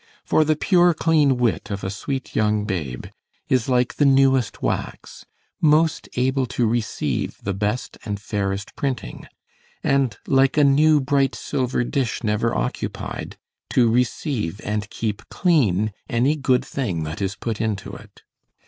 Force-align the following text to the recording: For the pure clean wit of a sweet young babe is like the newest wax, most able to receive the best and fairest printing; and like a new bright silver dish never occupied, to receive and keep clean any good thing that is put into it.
For 0.25 0.43
the 0.43 0.55
pure 0.55 0.95
clean 0.95 1.37
wit 1.37 1.69
of 1.69 1.83
a 1.83 1.91
sweet 1.91 2.35
young 2.35 2.65
babe 2.65 3.05
is 3.49 3.69
like 3.69 3.93
the 3.97 4.03
newest 4.05 4.59
wax, 4.59 5.27
most 5.61 6.09
able 6.15 6.47
to 6.47 6.65
receive 6.65 7.37
the 7.43 7.53
best 7.53 7.99
and 8.03 8.19
fairest 8.19 8.75
printing; 8.75 9.27
and 9.83 10.17
like 10.25 10.57
a 10.57 10.63
new 10.63 11.01
bright 11.01 11.35
silver 11.35 11.83
dish 11.83 12.23
never 12.23 12.55
occupied, 12.55 13.37
to 13.73 13.91
receive 13.91 14.59
and 14.63 14.89
keep 14.89 15.21
clean 15.29 15.93
any 16.09 16.35
good 16.35 16.65
thing 16.65 17.03
that 17.03 17.21
is 17.21 17.35
put 17.35 17.61
into 17.61 17.93
it. 17.93 18.23